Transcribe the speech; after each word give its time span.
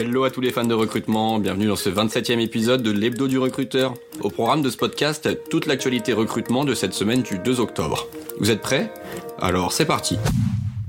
Hello 0.00 0.22
à 0.22 0.30
tous 0.30 0.40
les 0.40 0.52
fans 0.52 0.64
de 0.64 0.74
recrutement, 0.74 1.40
bienvenue 1.40 1.66
dans 1.66 1.74
ce 1.74 1.90
27e 1.90 2.38
épisode 2.38 2.84
de 2.84 2.92
l'Hebdo 2.92 3.26
du 3.26 3.36
recruteur. 3.36 3.94
Au 4.20 4.30
programme 4.30 4.62
de 4.62 4.70
ce 4.70 4.76
podcast, 4.76 5.28
toute 5.50 5.66
l'actualité 5.66 6.12
recrutement 6.12 6.64
de 6.64 6.72
cette 6.72 6.94
semaine 6.94 7.22
du 7.22 7.40
2 7.40 7.58
octobre. 7.58 8.06
Vous 8.38 8.52
êtes 8.52 8.60
prêts? 8.60 8.92
Alors 9.40 9.72
c'est 9.72 9.86
parti. 9.86 10.16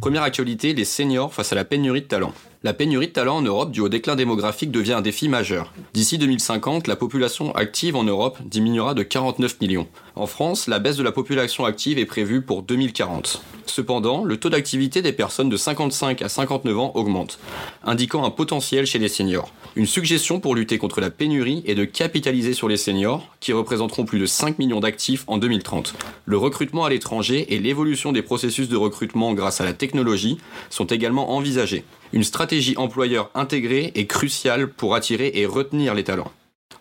Première 0.00 0.24
actualité, 0.24 0.74
les 0.74 0.84
seniors 0.84 1.32
face 1.32 1.52
à 1.52 1.54
la 1.54 1.64
pénurie 1.64 2.02
de 2.02 2.08
talent. 2.08 2.32
La 2.64 2.74
pénurie 2.74 3.06
de 3.06 3.12
talent 3.12 3.36
en 3.36 3.42
Europe 3.42 3.70
due 3.70 3.80
au 3.80 3.88
déclin 3.88 4.16
démographique 4.16 4.72
devient 4.72 4.94
un 4.94 5.02
défi 5.02 5.28
majeur. 5.28 5.72
D'ici 5.94 6.18
2050, 6.18 6.88
la 6.88 6.96
population 6.96 7.54
active 7.54 7.94
en 7.94 8.02
Europe 8.02 8.38
diminuera 8.44 8.94
de 8.94 9.04
49 9.04 9.60
millions. 9.60 9.86
En 10.16 10.26
France, 10.26 10.66
la 10.66 10.80
baisse 10.80 10.96
de 10.96 11.04
la 11.04 11.12
population 11.12 11.64
active 11.64 12.00
est 12.00 12.06
prévue 12.06 12.42
pour 12.42 12.64
2040. 12.64 13.40
Cependant, 13.66 14.24
le 14.24 14.36
taux 14.36 14.48
d'activité 14.48 15.02
des 15.02 15.12
personnes 15.12 15.48
de 15.48 15.56
55 15.56 16.22
à 16.22 16.28
59 16.28 16.78
ans 16.78 16.92
augmente, 16.94 17.38
indiquant 17.84 18.24
un 18.24 18.30
potentiel 18.30 18.86
chez 18.86 18.98
les 18.98 19.08
seniors. 19.08 19.50
Une 19.74 19.86
suggestion 19.86 20.40
pour 20.40 20.54
lutter 20.54 20.78
contre 20.78 21.00
la 21.00 21.10
pénurie 21.10 21.62
est 21.66 21.74
de 21.74 21.84
capitaliser 21.84 22.54
sur 22.54 22.68
les 22.68 22.76
seniors, 22.76 23.28
qui 23.40 23.52
représenteront 23.52 24.04
plus 24.04 24.18
de 24.18 24.26
5 24.26 24.58
millions 24.58 24.80
d'actifs 24.80 25.24
en 25.26 25.36
2030. 25.36 25.94
Le 26.24 26.38
recrutement 26.38 26.84
à 26.84 26.90
l'étranger 26.90 27.54
et 27.54 27.58
l'évolution 27.58 28.12
des 28.12 28.22
processus 28.22 28.68
de 28.68 28.76
recrutement 28.76 29.34
grâce 29.34 29.60
à 29.60 29.64
la 29.64 29.72
technologie 29.72 30.38
sont 30.70 30.86
également 30.86 31.32
envisagés. 31.32 31.84
Une 32.12 32.24
stratégie 32.24 32.76
employeur 32.76 33.30
intégrée 33.34 33.92
est 33.94 34.06
cruciale 34.06 34.68
pour 34.68 34.94
attirer 34.94 35.32
et 35.34 35.44
retenir 35.44 35.94
les 35.94 36.04
talents. 36.04 36.32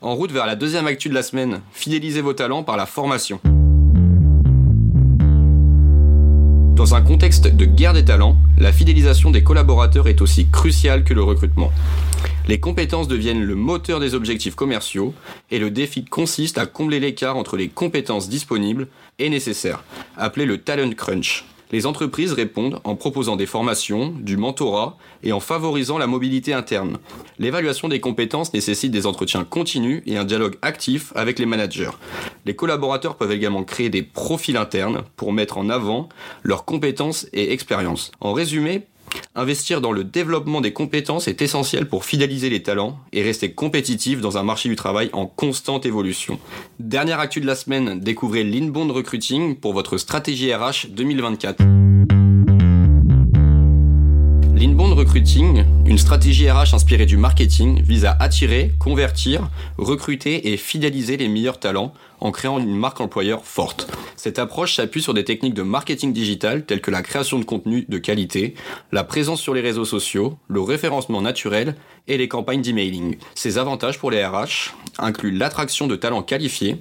En 0.00 0.14
route 0.14 0.32
vers 0.32 0.46
la 0.46 0.54
deuxième 0.54 0.86
actu 0.86 1.08
de 1.08 1.14
la 1.14 1.22
semaine, 1.22 1.62
fidélisez 1.72 2.20
vos 2.20 2.34
talents 2.34 2.62
par 2.62 2.76
la 2.76 2.86
formation. 2.86 3.40
Dans 6.84 6.94
un 6.94 7.00
contexte 7.00 7.46
de 7.46 7.64
guerre 7.64 7.94
des 7.94 8.04
talents, 8.04 8.36
la 8.58 8.70
fidélisation 8.70 9.30
des 9.30 9.42
collaborateurs 9.42 10.06
est 10.06 10.20
aussi 10.20 10.48
cruciale 10.50 11.02
que 11.02 11.14
le 11.14 11.22
recrutement. 11.22 11.72
Les 12.46 12.60
compétences 12.60 13.08
deviennent 13.08 13.42
le 13.42 13.54
moteur 13.54 14.00
des 14.00 14.14
objectifs 14.14 14.54
commerciaux 14.54 15.14
et 15.50 15.58
le 15.58 15.70
défi 15.70 16.04
consiste 16.04 16.58
à 16.58 16.66
combler 16.66 17.00
l'écart 17.00 17.38
entre 17.38 17.56
les 17.56 17.68
compétences 17.68 18.28
disponibles 18.28 18.88
et 19.18 19.30
nécessaires, 19.30 19.82
appelé 20.18 20.44
le 20.44 20.58
talent 20.58 20.90
crunch. 20.90 21.46
Les 21.72 21.86
entreprises 21.86 22.32
répondent 22.32 22.80
en 22.84 22.94
proposant 22.94 23.36
des 23.36 23.46
formations, 23.46 24.14
du 24.16 24.36
mentorat 24.36 24.96
et 25.22 25.32
en 25.32 25.40
favorisant 25.40 25.98
la 25.98 26.06
mobilité 26.06 26.52
interne. 26.52 26.98
L'évaluation 27.38 27.88
des 27.88 28.00
compétences 28.00 28.52
nécessite 28.52 28.92
des 28.92 29.06
entretiens 29.06 29.44
continus 29.44 30.02
et 30.06 30.16
un 30.16 30.24
dialogue 30.24 30.56
actif 30.62 31.12
avec 31.16 31.38
les 31.38 31.46
managers. 31.46 31.90
Les 32.46 32.54
collaborateurs 32.54 33.16
peuvent 33.16 33.32
également 33.32 33.64
créer 33.64 33.90
des 33.90 34.02
profils 34.02 34.56
internes 34.56 35.02
pour 35.16 35.32
mettre 35.32 35.58
en 35.58 35.68
avant 35.68 36.08
leurs 36.42 36.64
compétences 36.64 37.26
et 37.32 37.52
expériences. 37.52 38.12
En 38.20 38.32
résumé, 38.32 38.86
Investir 39.34 39.80
dans 39.80 39.92
le 39.92 40.04
développement 40.04 40.60
des 40.60 40.72
compétences 40.72 41.28
est 41.28 41.42
essentiel 41.42 41.88
pour 41.88 42.04
fidéliser 42.04 42.50
les 42.50 42.62
talents 42.62 42.98
et 43.12 43.22
rester 43.22 43.52
compétitif 43.52 44.20
dans 44.20 44.38
un 44.38 44.42
marché 44.42 44.68
du 44.68 44.76
travail 44.76 45.10
en 45.12 45.26
constante 45.26 45.86
évolution. 45.86 46.38
Dernière 46.78 47.20
actu 47.20 47.40
de 47.40 47.46
la 47.46 47.56
semaine, 47.56 48.00
découvrez 48.00 48.44
l'Inbound 48.44 48.90
Recruiting 48.90 49.56
pour 49.56 49.72
votre 49.72 49.98
stratégie 49.98 50.54
RH 50.54 50.88
2024. 50.90 51.64
L'inbound 54.56 54.92
recruiting, 54.94 55.64
une 55.84 55.98
stratégie 55.98 56.48
RH 56.48 56.74
inspirée 56.74 57.06
du 57.06 57.16
marketing, 57.16 57.82
vise 57.82 58.04
à 58.04 58.16
attirer, 58.18 58.72
convertir, 58.78 59.50
recruter 59.78 60.52
et 60.52 60.56
fidéliser 60.56 61.16
les 61.16 61.28
meilleurs 61.28 61.60
talents 61.60 61.92
en 62.20 62.30
créant 62.30 62.58
une 62.58 62.74
marque 62.74 63.00
employeur 63.00 63.44
forte. 63.44 63.88
Cette 64.16 64.38
approche 64.38 64.76
s'appuie 64.76 65.02
sur 65.02 65.14
des 65.14 65.24
techniques 65.24 65.54
de 65.54 65.62
marketing 65.62 66.12
digital 66.12 66.64
telles 66.64 66.80
que 66.80 66.90
la 66.90 67.02
création 67.02 67.38
de 67.38 67.44
contenu 67.44 67.84
de 67.88 67.98
qualité, 67.98 68.54
la 68.92 69.04
présence 69.04 69.40
sur 69.40 69.54
les 69.54 69.60
réseaux 69.60 69.84
sociaux, 69.84 70.38
le 70.48 70.60
référencement 70.60 71.22
naturel 71.22 71.74
et 72.08 72.16
les 72.16 72.28
campagnes 72.28 72.62
d'emailing. 72.62 73.16
Ces 73.34 73.58
avantages 73.58 73.98
pour 73.98 74.10
les 74.10 74.24
RH 74.24 74.72
incluent 74.98 75.36
l'attraction 75.36 75.86
de 75.86 75.96
talents 75.96 76.22
qualifiés, 76.22 76.76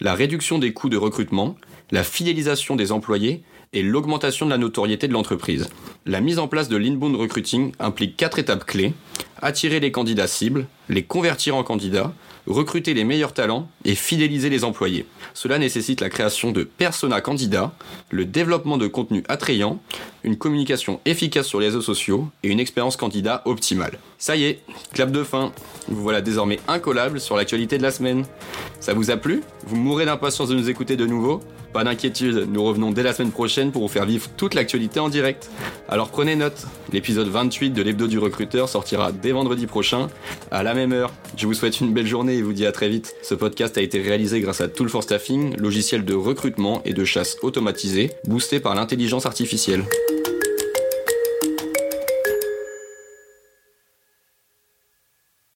la 0.00 0.14
réduction 0.14 0.58
des 0.58 0.72
coûts 0.72 0.88
de 0.88 0.96
recrutement, 0.96 1.56
la 1.90 2.04
fidélisation 2.04 2.76
des 2.76 2.92
employés 2.92 3.42
et 3.72 3.82
l'augmentation 3.82 4.46
de 4.46 4.50
la 4.50 4.58
notoriété 4.58 5.08
de 5.08 5.12
l'entreprise. 5.12 5.68
La 6.06 6.20
mise 6.20 6.38
en 6.38 6.48
place 6.48 6.68
de 6.68 6.76
l'inbound 6.76 7.16
recruiting 7.16 7.72
implique 7.78 8.16
quatre 8.16 8.38
étapes 8.38 8.64
clés 8.64 8.92
attirer 9.44 9.78
les 9.78 9.92
candidats 9.92 10.26
cibles, 10.26 10.66
les 10.88 11.04
convertir 11.04 11.54
en 11.54 11.62
candidats, 11.62 12.14
recruter 12.46 12.94
les 12.94 13.04
meilleurs 13.04 13.32
talents 13.32 13.68
et 13.84 13.94
fidéliser 13.94 14.50
les 14.50 14.64
employés. 14.64 15.06
Cela 15.32 15.58
nécessite 15.58 16.00
la 16.00 16.10
création 16.10 16.52
de 16.52 16.64
persona 16.64 17.20
candidats, 17.20 17.72
le 18.10 18.24
développement 18.24 18.76
de 18.76 18.86
contenus 18.86 19.24
attrayants, 19.28 19.80
une 20.22 20.36
communication 20.36 21.00
efficace 21.04 21.46
sur 21.46 21.60
les 21.60 21.66
réseaux 21.66 21.82
sociaux 21.82 22.28
et 22.42 22.48
une 22.48 22.60
expérience 22.60 22.96
candidat 22.96 23.42
optimale. 23.44 23.98
Ça 24.18 24.36
y 24.36 24.44
est, 24.44 24.60
clap 24.92 25.10
de 25.10 25.22
fin. 25.22 25.52
Vous 25.88 26.02
voilà 26.02 26.20
désormais 26.20 26.60
incollable 26.68 27.20
sur 27.20 27.36
l'actualité 27.36 27.78
de 27.78 27.82
la 27.82 27.90
semaine. 27.90 28.24
Ça 28.84 28.92
vous 28.92 29.10
a 29.10 29.16
plu 29.16 29.40
Vous 29.66 29.76
mourrez 29.76 30.04
d'impatience 30.04 30.50
de 30.50 30.54
nous 30.54 30.68
écouter 30.68 30.96
de 30.96 31.06
nouveau 31.06 31.40
pas 31.72 31.82
d'inquiétude, 31.82 32.46
nous 32.52 32.62
revenons 32.62 32.92
dès 32.92 33.02
la 33.02 33.12
semaine 33.12 33.32
prochaine 33.32 33.72
pour 33.72 33.82
vous 33.82 33.88
faire 33.88 34.04
vivre 34.04 34.28
toute 34.36 34.54
l'actualité 34.54 35.00
en 35.00 35.08
direct. 35.08 35.50
Alors 35.88 36.10
prenez 36.10 36.36
note, 36.36 36.66
l'épisode 36.92 37.26
28 37.26 37.70
de 37.70 37.82
l'hebdo 37.82 38.06
du 38.06 38.20
recruteur 38.20 38.68
sortira 38.68 39.10
dès 39.10 39.32
vendredi 39.32 39.66
prochain, 39.66 40.08
à 40.52 40.62
la 40.62 40.74
même 40.74 40.92
heure. 40.92 41.12
Je 41.36 41.48
vous 41.48 41.54
souhaite 41.54 41.80
une 41.80 41.92
belle 41.92 42.06
journée 42.06 42.34
et 42.36 42.42
vous 42.42 42.52
dis 42.52 42.64
à 42.64 42.70
très 42.70 42.88
vite. 42.88 43.16
Ce 43.24 43.34
podcast 43.34 43.76
a 43.76 43.82
été 43.82 44.00
réalisé 44.00 44.40
grâce 44.40 44.60
à 44.60 44.68
Tool 44.68 44.88
for 44.88 45.02
Staffing, 45.02 45.56
logiciel 45.56 46.04
de 46.04 46.14
recrutement 46.14 46.80
et 46.84 46.92
de 46.92 47.04
chasse 47.04 47.38
automatisé, 47.42 48.12
boosté 48.28 48.60
par 48.60 48.76
l'intelligence 48.76 49.26
artificielle. 49.26 49.82